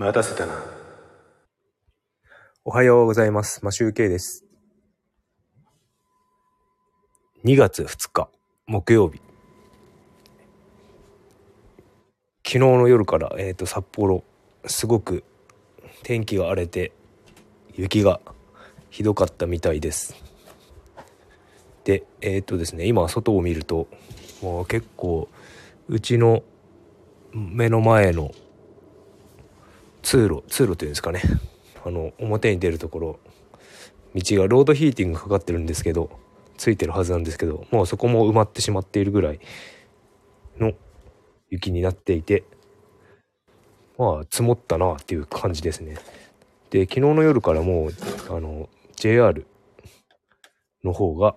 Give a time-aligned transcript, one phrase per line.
[0.00, 0.52] 待たせたな。
[2.64, 3.64] おはようございます。
[3.64, 4.44] マシュウケイです。
[7.44, 8.28] 2月2日、
[8.68, 9.20] 木曜日。
[12.46, 14.22] 昨日の夜から、えっ、と、札幌、
[14.66, 15.24] すごく
[16.04, 16.92] 天気が荒れて、
[17.74, 18.20] 雪が
[18.90, 20.14] ひどかったみたいです。
[21.82, 23.88] で、えっ、とですね、今外を見ると、
[24.42, 25.28] もう結構、
[25.88, 26.44] うちの
[27.32, 28.30] 目の前の
[30.08, 31.20] 通路、通路というんですかね。
[31.84, 33.18] あの表に出るところ
[34.14, 36.08] 道がロードヒーティングかかってるんですけど
[36.56, 39.40] ついてるはずなんですけどもうそこも埋まってしまっているぐらい
[40.58, 40.72] の
[41.50, 42.44] 雪になっていて
[43.98, 45.98] まあ積もったなっていう感じですね
[46.70, 47.92] で昨日の夜からもう
[48.34, 49.46] あの JR
[50.84, 51.34] の方が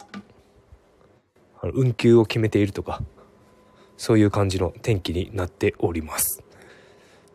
[1.73, 3.01] 運休を決めているとか
[3.98, 6.41] そういう感じの天気になっております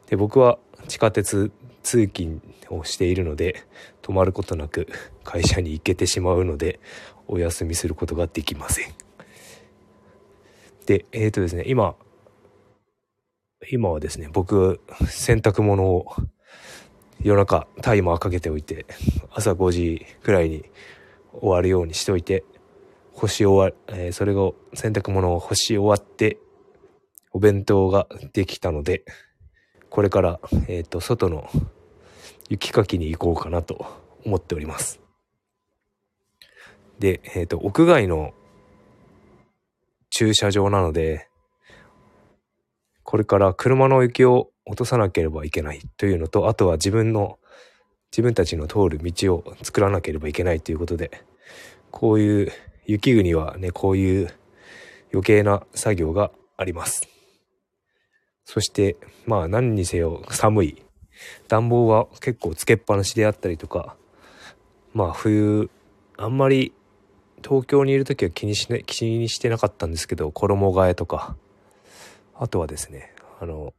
[0.07, 1.51] で僕は地下鉄
[1.83, 2.41] 通勤
[2.71, 3.63] をしているので
[4.03, 4.89] 泊まることなく
[5.25, 6.81] 会社に行けてしまうので
[7.29, 8.95] お休みすることができません。
[10.87, 11.97] でえっ、ー、とですね今
[13.71, 16.07] 今はですね僕洗濯物を
[17.21, 18.87] 夜中タイマーかけておいて
[19.31, 20.65] 朝5時くらいに
[21.33, 22.45] 終わるようにしておいて
[23.13, 26.39] 干し終わ、えー、それが洗濯物を干し終わって
[27.33, 29.05] お弁当ができたので
[29.91, 31.49] これから、えっ、ー、と、外の
[32.49, 33.87] 雪かきに行こうかなと
[34.25, 35.01] 思っております。
[36.99, 38.33] で、えっ、ー、と、屋外の
[40.11, 41.29] 駐車場なので、
[43.03, 47.39] これから車の雪を落とさなければいけないというのと、あとは自分の、
[48.11, 51.11] 自分たちの通る道を作らなければいけないということで、
[51.91, 52.53] こういう
[52.87, 54.35] 雪国はね、こういう
[55.13, 57.16] 余計な作業があります。
[58.47, 60.83] そして、まあ何にせよ寒い。
[61.49, 63.97] 暖房は結構つけっぱなしであったりとか、
[64.95, 65.69] まあ冬、
[66.17, 66.73] あんまり
[67.45, 71.37] 東京にいる時は気にしね、気にしてなかったんですけど、衣替えとか、
[72.35, 73.75] あとはですね、あの、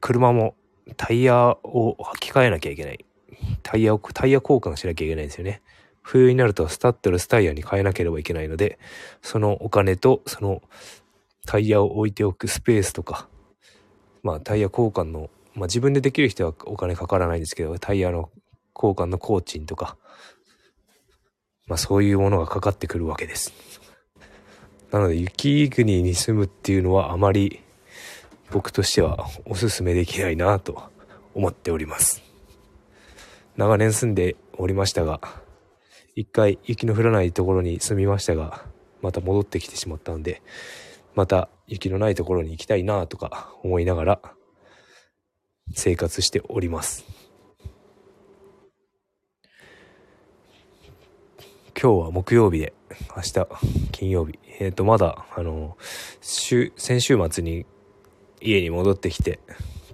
[0.00, 0.56] 車も
[0.96, 3.04] タイヤを履き替えなきゃいけない。
[3.62, 5.62] タイヤを、タイヤ交換しなきゃいけないんですよね。
[6.02, 8.80] 冬になるとスタッドレスタイヤに変えなければいけないので、
[9.22, 10.62] そのお金とその
[11.46, 13.28] タイヤを置いておくスペースとか、
[14.22, 18.30] まあタイヤ交換の、まあ自分でできる人はお金かからないですけど、タイヤの
[18.74, 19.96] 交換の工賃とか、
[21.66, 23.52] まあそういうものがかかってくるわけです。
[24.90, 27.60] なので雪国に住むっていうのはあまり
[28.50, 30.90] 僕としてはおすすめできないなと
[31.34, 32.22] 思っております。
[33.56, 35.20] 長年住んでおりましたが、
[36.14, 38.64] 一回雪の降らないところに住みましたが、
[39.02, 40.42] また戻ってきてしまったんで、
[41.18, 44.20] また雪のないところに行きたいなとか思いながら
[45.74, 47.04] 生活しております。
[51.74, 52.72] 今日は木曜日で、
[53.16, 53.48] 明日
[53.90, 54.38] 金曜日。
[54.60, 55.76] えっ、ー、と、まだ、あの、
[56.20, 57.66] 週、先週末に
[58.40, 59.40] 家に戻ってきて、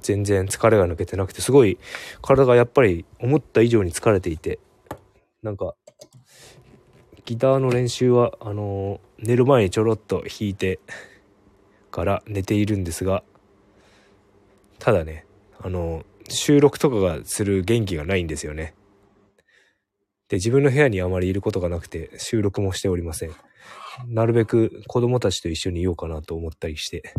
[0.03, 1.79] 全然疲れが抜けてなくて、すごい
[2.21, 4.59] 体がやっぱり思った以上に疲れていて、
[5.43, 5.75] なんか、
[7.25, 10.81] ギターの練習は、あの、寝る前にちょろっと弾いて
[11.95, 13.23] から寝ているんですが、
[14.81, 15.27] ただね、
[15.61, 18.75] あの、収録とかがする元気がないんですよね。
[20.29, 23.31] で、自分の部屋にあまりいることがなくて、収録もしておりません。
[24.09, 27.15] なるべく子供たちと一緒にいようかなと思ったりして、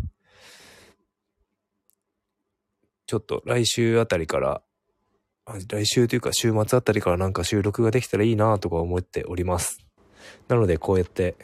[3.08, 4.62] ちょっと来週あたりから、
[5.70, 9.86] 来週というか週末あたりからなんか収録ができたらいいなとか思っております。
[10.50, 11.36] なのでこうやって、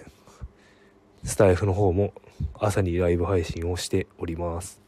[1.24, 2.14] スタイフの方も
[2.59, 4.81] 朝にライブ配信をしております。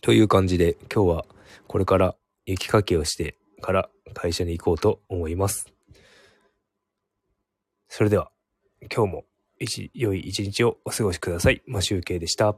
[0.00, 1.26] という感じで今日は
[1.66, 2.16] これから
[2.46, 5.72] 雪かきをしてから会社に行こうと思います。
[7.88, 8.30] それでは
[8.94, 9.24] 今日も
[9.58, 11.62] 一良い一日をお過ごしください。
[11.66, 12.56] マシュウケイでした。